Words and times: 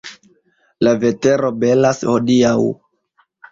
La 0.87 0.93
vetero 1.03 1.53
belas 1.65 2.01
hodiaŭ. 2.15 2.57